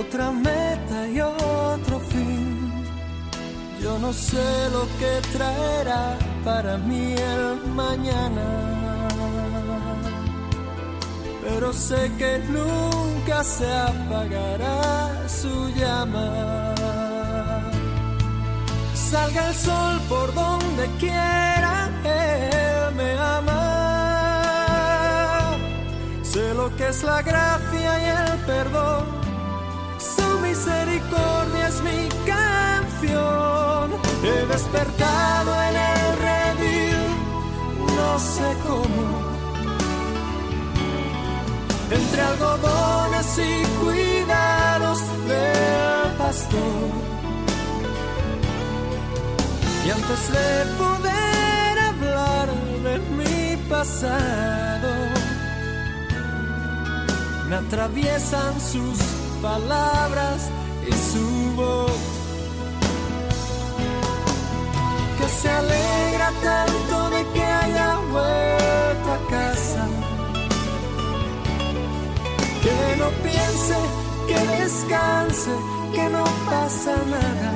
[0.00, 2.38] otra meta y otro fin.
[3.82, 8.77] Yo no sé lo que traerá para mí el mañana,
[11.58, 16.72] pero sé que nunca se apagará su llama.
[18.94, 23.62] Salga el sol por donde quiera, Él me ama.
[26.22, 29.06] Sé lo que es la gracia y el perdón,
[29.98, 33.90] su misericordia es mi canción.
[34.22, 37.00] He despertado en el redil,
[37.96, 39.27] no sé cómo.
[41.90, 46.90] Entre algodones y cuidados del pastor.
[49.86, 52.48] Y antes de poder hablar
[52.84, 54.90] de mi pasado,
[57.48, 58.98] me atraviesan sus
[59.40, 60.50] palabras
[60.86, 62.18] y su voz.
[65.18, 69.57] que se alegra tanto de que haya vuelto a casa.
[72.68, 73.78] Que no piense,
[74.28, 75.52] que descanse,
[75.94, 77.50] que no pasa nada.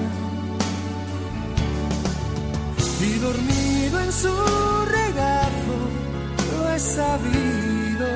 [3.09, 4.35] Y dormido en su
[4.99, 5.77] regazo,
[6.53, 8.09] lo he sabido.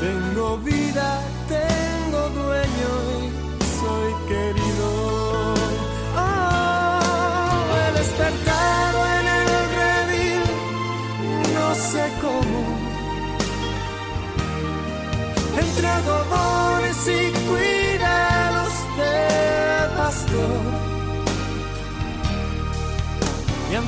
[0.00, 3.05] Tengo vida, tengo dueño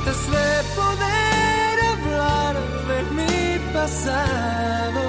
[0.09, 2.57] antes de poder hablar
[2.89, 5.03] de mi pasado,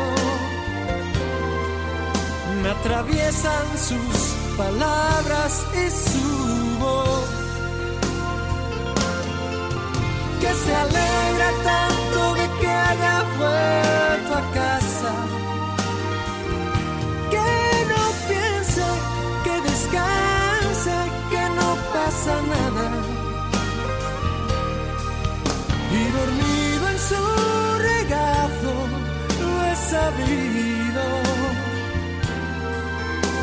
[2.62, 7.30] me atraviesan sus palabras y su voz.
[10.41, 15.28] que se alegra tanto de que haya vuelto a casa.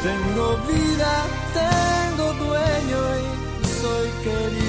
[0.03, 3.01] Tengo vida, tengo dueño
[3.63, 4.66] y soy querido.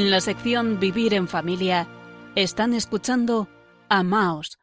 [0.00, 1.86] En la sección Vivir en Familia
[2.34, 3.48] están escuchando
[3.90, 4.58] Amaos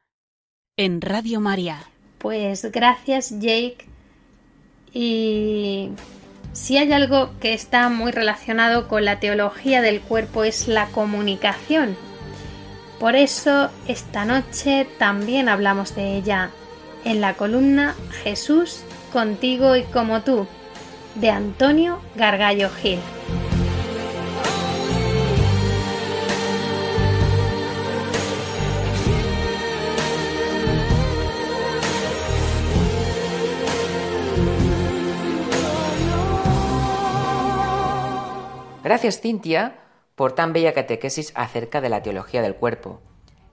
[0.78, 1.78] en Radio María.
[2.18, 3.86] Pues gracias Jake.
[4.96, 5.92] Y
[6.54, 11.96] si hay algo que está muy relacionado con la teología del cuerpo es la comunicación.
[13.00, 16.50] Por eso esta noche también hablamos de ella
[17.06, 18.80] en la columna Jesús
[19.14, 20.48] contigo y como tú
[21.14, 22.98] de Antonio Gargallo Gil.
[38.88, 39.76] Gracias, Cintia,
[40.16, 43.02] por tan bella catequesis acerca de la teología del cuerpo.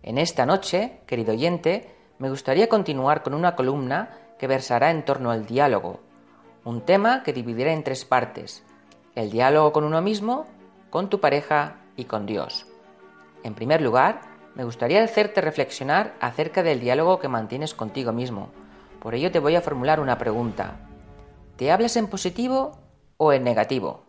[0.05, 5.32] En esta noche, querido oyente, me gustaría continuar con una columna que versará en torno
[5.32, 5.99] al diálogo,
[6.64, 8.62] un tema que dividirá en tres partes,
[9.16, 10.47] el diálogo con uno mismo,
[10.89, 12.68] con tu pareja y con Dios.
[13.43, 14.20] En primer lugar,
[14.55, 18.51] me gustaría hacerte reflexionar acerca del diálogo que mantienes contigo mismo.
[19.01, 20.76] Por ello te voy a formular una pregunta.
[21.57, 22.78] ¿Te hablas en positivo
[23.16, 24.03] o en negativo?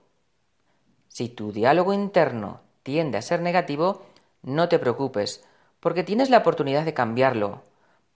[1.15, 4.01] Si tu diálogo interno tiende a ser negativo,
[4.41, 5.45] no te preocupes,
[5.79, 7.61] porque tienes la oportunidad de cambiarlo.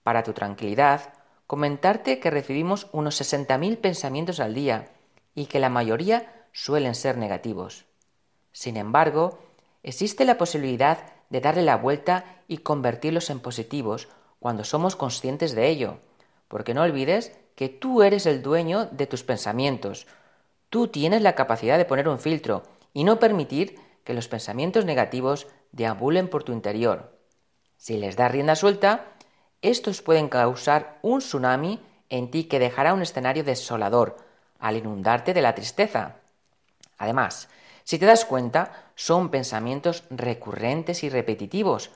[0.02, 1.14] Para tu tranquilidad,
[1.46, 4.90] comentarte que recibimos unos 60.000 pensamientos al día
[5.34, 7.86] y que la mayoría suelen ser negativos.
[8.52, 9.38] Sin embargo,
[9.82, 10.98] existe la posibilidad
[11.30, 14.08] de darle la vuelta y convertirlos en positivos
[14.40, 16.00] cuando somos conscientes de ello,
[16.48, 20.06] porque no olvides que tú eres el dueño de tus pensamientos.
[20.68, 25.46] Tú tienes la capacidad de poner un filtro y no permitir que los pensamientos negativos
[25.72, 27.16] deambulen por tu interior.
[27.76, 29.06] Si les das rienda suelta,
[29.62, 34.16] estos pueden causar un tsunami en ti que dejará un escenario desolador
[34.58, 36.16] al inundarte de la tristeza.
[36.98, 37.48] Además,
[37.84, 41.90] si te das cuenta, son pensamientos recurrentes y repetitivos,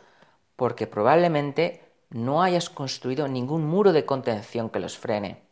[0.56, 5.42] porque probablemente no hayas construido ningún muro de contención que los frene.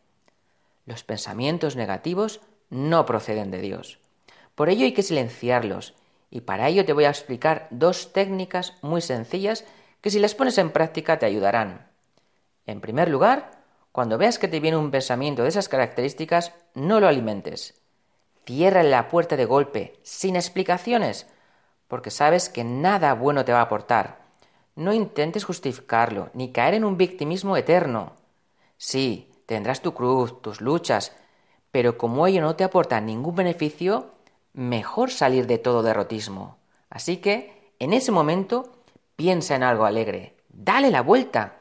[0.86, 2.40] Los pensamientos negativos
[2.70, 4.02] no proceden de Dios.
[4.55, 5.95] Por ello hay que silenciarlos
[6.31, 9.65] y para ello te voy a explicar dos técnicas muy sencillas
[10.01, 11.89] que si las pones en práctica te ayudarán.
[12.67, 17.09] En primer lugar, cuando veas que te viene un pensamiento de esas características, no lo
[17.09, 17.81] alimentes.
[18.47, 21.27] Cierra la puerta de golpe, sin explicaciones,
[21.87, 24.23] porque sabes que nada bueno te va a aportar.
[24.75, 28.15] No intentes justificarlo, ni caer en un victimismo eterno.
[28.79, 31.15] Sí, tendrás tu cruz, tus luchas,
[31.71, 34.13] pero como ello no te aporta ningún beneficio,
[34.53, 36.59] mejor salir de todo derrotismo.
[36.91, 38.85] Así que, en ese momento,
[39.17, 41.59] piensa en algo alegre, dale la vuelta.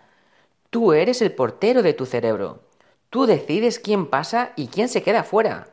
[0.70, 2.64] Tú eres el portero de tu cerebro.
[3.10, 5.70] Tú decides quién pasa y quién se queda fuera.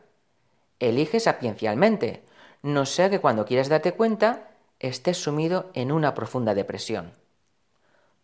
[0.80, 2.24] Elige sapiencialmente,
[2.62, 4.50] no sea que cuando quieras darte cuenta
[4.80, 7.12] estés sumido en una profunda depresión.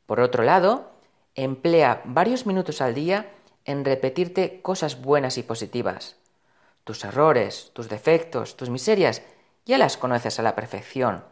[0.06, 0.92] Por otro lado,
[1.34, 3.30] emplea varios minutos al día
[3.64, 6.16] en repetirte cosas buenas y positivas.
[6.84, 9.22] Tus errores, tus defectos, tus miserias,
[9.66, 11.24] ya las conoces a la perfección,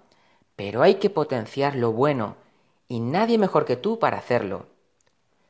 [0.57, 2.37] pero hay que potenciar lo bueno,
[2.89, 4.67] y nadie mejor que tú para hacerlo.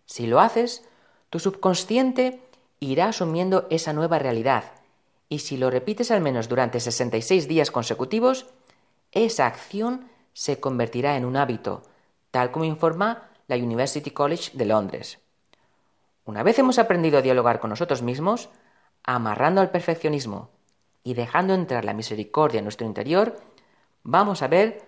[0.07, 0.89] Si lo haces,
[1.31, 2.41] tu subconsciente
[2.81, 4.73] irá asumiendo esa nueva realidad,
[5.29, 8.47] y si lo repites al menos durante 66 días consecutivos,
[9.13, 11.83] esa acción se convertirá en un hábito,
[12.31, 15.21] tal como informa la University College de Londres.
[16.25, 18.49] Una vez hemos aprendido a dialogar con nosotros mismos,
[19.05, 20.51] amarrando al perfeccionismo
[21.05, 23.41] y dejando entrar la misericordia en nuestro interior,
[24.03, 24.83] vamos a ver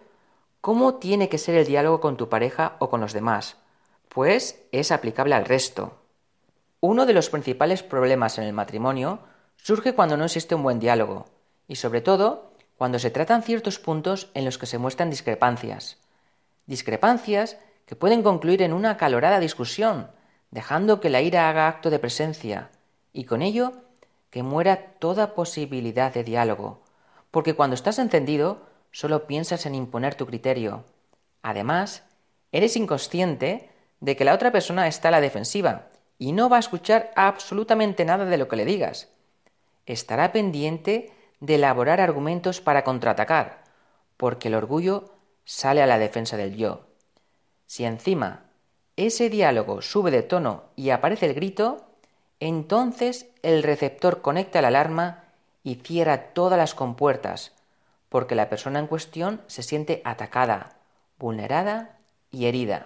[0.60, 3.56] cómo tiene que ser el diálogo con tu pareja o con los demás,
[4.08, 5.98] pues es aplicable al resto.
[6.80, 9.20] Uno de los principales problemas en el matrimonio
[9.56, 11.26] surge cuando no existe un buen diálogo,
[11.66, 15.98] y sobre todo cuando se tratan ciertos puntos en los que se muestran discrepancias.
[16.66, 20.10] Discrepancias que pueden concluir en una acalorada discusión,
[20.50, 22.70] dejando que la ira haga acto de presencia,
[23.12, 23.72] y con ello
[24.34, 26.80] que muera toda posibilidad de diálogo,
[27.30, 30.82] porque cuando estás encendido solo piensas en imponer tu criterio.
[31.42, 32.02] Además,
[32.50, 33.70] eres inconsciente
[34.00, 35.86] de que la otra persona está a la defensiva
[36.18, 39.08] y no va a escuchar absolutamente nada de lo que le digas.
[39.86, 43.62] Estará pendiente de elaborar argumentos para contraatacar,
[44.16, 45.14] porque el orgullo
[45.44, 46.88] sale a la defensa del yo.
[47.66, 48.46] Si encima
[48.96, 51.93] ese diálogo sube de tono y aparece el grito,
[52.44, 55.24] entonces el receptor conecta la alarma
[55.62, 57.52] y cierra todas las compuertas,
[58.10, 60.76] porque la persona en cuestión se siente atacada,
[61.18, 61.98] vulnerada
[62.30, 62.84] y herida.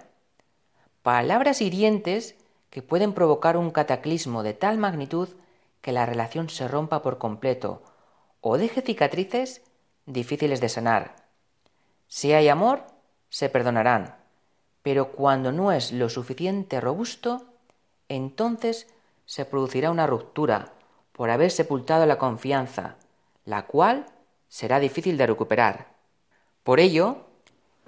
[1.02, 2.36] Palabras hirientes
[2.70, 5.28] que pueden provocar un cataclismo de tal magnitud
[5.80, 7.82] que la relación se rompa por completo
[8.40, 9.62] o deje cicatrices
[10.06, 11.16] difíciles de sanar.
[12.06, 12.86] Si hay amor,
[13.28, 14.14] se perdonarán,
[14.82, 17.44] pero cuando no es lo suficiente robusto,
[18.09, 18.86] entonces
[19.28, 20.72] se producirá una ruptura
[21.12, 22.96] por haber sepultado la confianza,
[23.44, 24.06] la cual
[24.48, 25.88] será difícil de recuperar.
[26.62, 27.26] Por ello,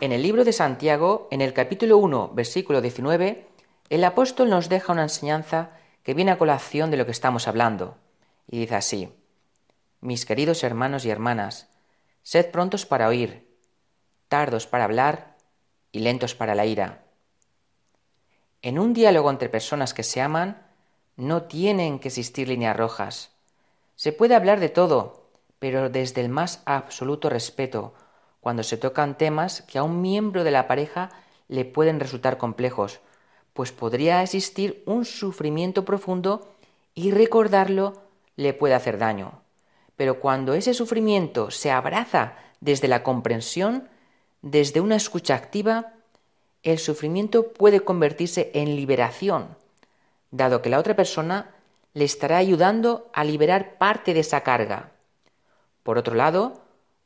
[0.01, 3.49] en el libro de Santiago, en el capítulo 1, versículo 19,
[3.89, 5.71] el apóstol nos deja una enseñanza
[6.03, 7.97] que viene a colación de lo que estamos hablando,
[8.47, 9.11] y dice así,
[10.03, 11.71] Mis queridos hermanos y hermanas,
[12.23, 13.49] sed prontos para oír,
[14.29, 15.37] tardos para hablar
[15.91, 17.03] y lentos para la ira.
[18.61, 20.70] En un diálogo entre personas que se aman,
[21.21, 23.31] no tienen que existir líneas rojas.
[23.95, 27.93] Se puede hablar de todo, pero desde el más absoluto respeto,
[28.41, 31.11] cuando se tocan temas que a un miembro de la pareja
[31.47, 33.01] le pueden resultar complejos,
[33.53, 36.49] pues podría existir un sufrimiento profundo
[36.95, 38.01] y recordarlo
[38.37, 39.43] le puede hacer daño.
[39.97, 43.89] Pero cuando ese sufrimiento se abraza desde la comprensión,
[44.41, 45.93] desde una escucha activa,
[46.63, 49.60] el sufrimiento puede convertirse en liberación,
[50.31, 51.55] dado que la otra persona
[51.93, 54.93] le estará ayudando a liberar parte de esa carga.
[55.83, 56.63] Por otro lado,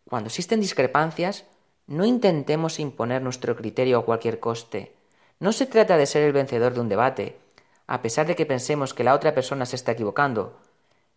[0.08, 1.44] cuando existen discrepancias,
[1.86, 4.94] no intentemos imponer nuestro criterio a cualquier coste.
[5.40, 7.38] No se trata de ser el vencedor de un debate,
[7.86, 10.58] a pesar de que pensemos que la otra persona se está equivocando.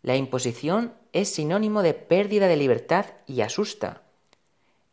[0.01, 4.01] La imposición es sinónimo de pérdida de libertad y asusta.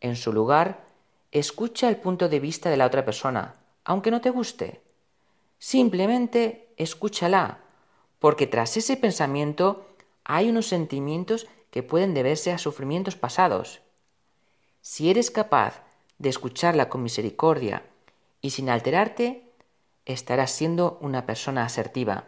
[0.01, 0.85] En su lugar,
[1.31, 4.81] escucha el punto de vista de la otra persona, aunque no te guste.
[5.59, 7.59] Simplemente escúchala,
[8.19, 9.85] porque tras ese pensamiento
[10.23, 13.81] hay unos sentimientos que pueden deberse a sufrimientos pasados.
[14.81, 15.81] Si eres capaz
[16.17, 17.83] de escucharla con misericordia
[18.41, 19.51] y sin alterarte,
[20.05, 22.25] estarás siendo una persona asertiva.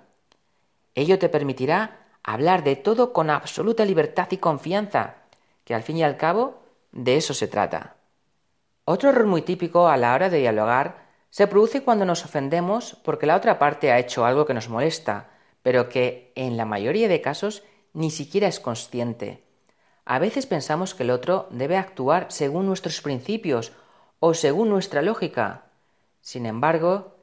[0.96, 5.16] Ello te permitirá hablar de todo con absoluta libertad y confianza,
[5.64, 6.60] que al fin y al cabo
[6.92, 7.96] de eso se trata.
[8.84, 13.26] Otro error muy típico a la hora de dialogar se produce cuando nos ofendemos porque
[13.26, 15.30] la otra parte ha hecho algo que nos molesta,
[15.62, 17.64] pero que en la mayoría de casos
[17.94, 19.44] ni siquiera es consciente.
[20.06, 23.74] A veces pensamos que el otro debe actuar según nuestros principios
[24.20, 25.66] o según nuestra lógica.
[26.22, 27.18] Sin embargo,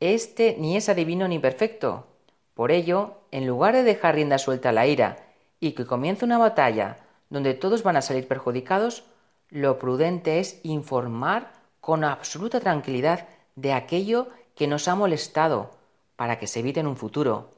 [0.00, 2.06] este ni es adivino ni perfecto.
[2.54, 5.18] Por ello, en lugar de dejar rienda suelta a la ira
[5.60, 6.96] y que comience una batalla
[7.28, 9.04] donde todos van a salir perjudicados,
[9.48, 11.59] lo prudente es informar
[11.90, 13.26] con absoluta tranquilidad
[13.56, 15.72] de aquello que nos ha molestado
[16.14, 17.50] para que se evite en un futuro.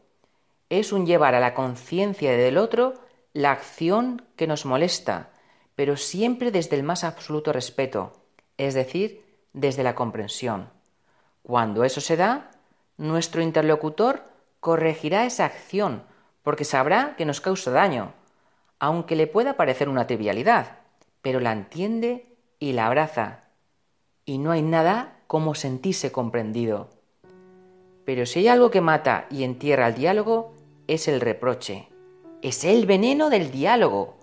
[0.70, 2.94] Es un llevar a la conciencia del otro
[3.34, 5.28] la acción que nos molesta,
[5.74, 8.22] pero siempre desde el más absoluto respeto,
[8.56, 9.22] es decir,
[9.52, 10.70] desde la comprensión.
[11.42, 12.52] Cuando eso se da,
[12.96, 14.24] nuestro interlocutor
[14.60, 16.04] corregirá esa acción,
[16.42, 18.14] porque sabrá que nos causa daño,
[18.78, 20.78] aunque le pueda parecer una trivialidad
[21.20, 22.26] pero la entiende
[22.58, 23.41] y la abraza.
[24.24, 26.90] Y no hay nada como sentirse comprendido.
[28.04, 30.54] Pero si hay algo que mata y entierra el diálogo,
[30.86, 31.88] es el reproche.
[32.40, 34.16] Es el veneno del diálogo.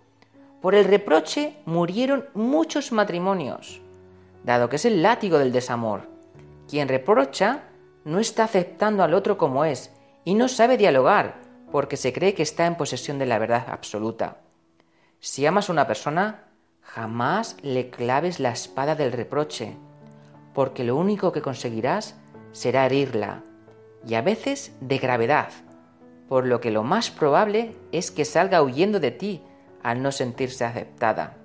[0.61, 3.81] Por el reproche murieron muchos matrimonios,
[4.43, 6.09] dado que es el látigo del desamor.
[6.67, 7.63] Quien reprocha
[8.03, 9.91] no está aceptando al otro como es
[10.25, 11.39] y no sabe dialogar
[11.71, 14.41] porque se cree que está en posesión de la verdad absoluta.
[15.19, 16.49] Si amas a una persona,
[16.93, 19.77] Jamás le claves la espada del reproche,
[20.59, 22.15] porque lo único que conseguirás
[22.51, 23.45] será herirla,
[24.05, 25.51] y a veces de gravedad,
[26.27, 29.41] por lo que lo más probable es que salga huyendo de ti
[29.83, 31.37] al no sentirse aceptada.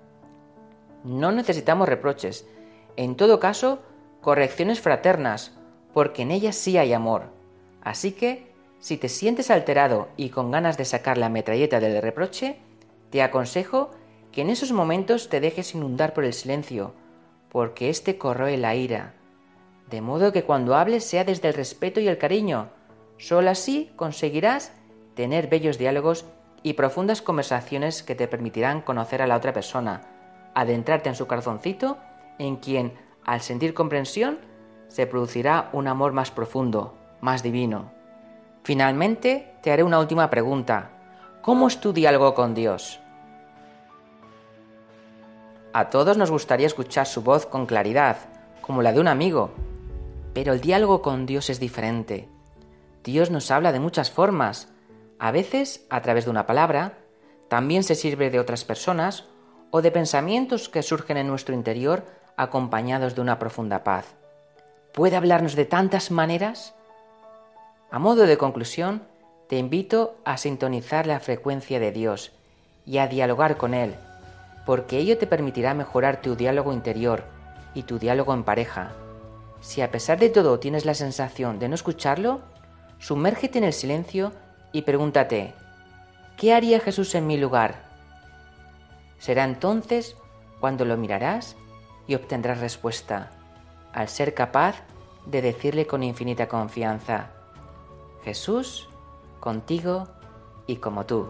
[1.05, 2.45] No necesitamos reproches,
[2.97, 3.79] en todo caso,
[4.21, 5.53] correcciones fraternas,
[5.93, 7.27] porque en ellas sí hay amor.
[7.83, 8.51] Así que,
[8.81, 12.57] si te sientes alterado y con ganas de sacar la metralleta del reproche,
[13.11, 13.93] te aconsejo
[14.33, 16.95] que en esos momentos te dejes inundar por el silencio,
[17.55, 19.15] porque éste corroe la ira,
[19.89, 22.71] de modo que cuando hables sea desde el respeto y el cariño.
[23.17, 24.73] Solo así conseguirás
[25.15, 26.25] tener bellos diálogos
[26.65, 30.01] y profundas conversaciones que te permitirán conocer a la otra persona,
[30.53, 31.97] adentrarte en su corazoncito,
[32.41, 32.95] en quien,
[33.25, 34.41] al sentir comprensión,
[34.89, 37.93] se producirá un amor más profundo, más divino.
[38.65, 40.91] Finalmente, te haré una última pregunta.
[41.41, 42.99] ¿Cómo es tu diálogo con Dios?
[45.77, 48.17] A todos nos gustaría escuchar su voz con claridad,
[48.61, 49.51] como la de un amigo,
[50.33, 52.29] pero el diálogo con Dios es diferente.
[53.03, 54.69] Dios nos habla de muchas formas,
[55.19, 56.99] a veces a través de una palabra,
[57.49, 59.25] también se sirve de otras personas
[59.73, 62.05] o de pensamientos que surgen en nuestro interior
[62.37, 64.15] acompañados de una profunda paz.
[64.93, 66.77] ¿Puede hablarnos de tantas maneras?
[67.91, 69.03] A modo de conclusión,
[69.49, 72.31] te invito a sintonizar la frecuencia de Dios
[72.87, 73.97] y a dialogar con Él,
[74.65, 77.25] porque ello te permitirá mejorar tu diálogo interior
[77.75, 78.93] y tu diálogo en pareja.
[79.61, 82.41] Si a pesar de todo tienes la sensación de no escucharlo,
[82.99, 84.33] sumérgete en el silencio
[84.73, 85.55] y pregúntate,
[86.37, 87.85] ¿qué haría Jesús en mi lugar?
[89.19, 90.17] Será entonces
[90.61, 91.57] cuando lo mirarás
[92.07, 93.31] y obtendrás respuesta,
[93.93, 94.83] al ser capaz
[95.27, 97.31] de decirle con infinita confianza,
[98.23, 98.89] Jesús,
[99.41, 100.09] contigo
[100.67, 101.29] y como tú.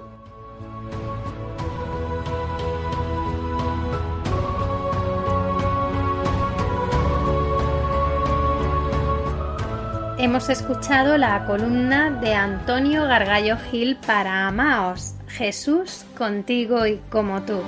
[10.24, 17.60] Hemos escuchado la columna de Antonio Gargallo Gil para Amaos, Jesús contigo y como tú.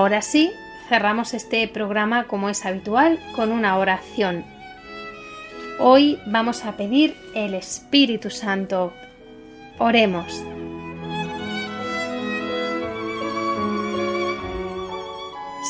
[0.00, 0.50] Ahora sí,
[0.88, 4.46] cerramos este programa como es habitual con una oración.
[5.78, 8.94] Hoy vamos a pedir el Espíritu Santo.
[9.78, 10.42] Oremos.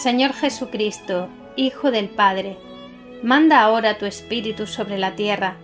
[0.00, 2.56] Señor Jesucristo, Hijo del Padre,
[3.24, 5.56] manda ahora tu Espíritu sobre la tierra.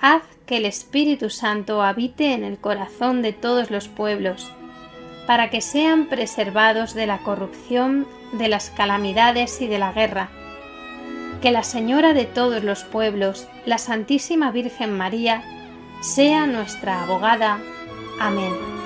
[0.00, 4.50] Haz que el Espíritu Santo habite en el corazón de todos los pueblos
[5.26, 10.28] para que sean preservados de la corrupción, de las calamidades y de la guerra.
[11.40, 15.42] Que la Señora de todos los pueblos, la Santísima Virgen María,
[16.00, 17.58] sea nuestra abogada.
[18.20, 18.83] Amén.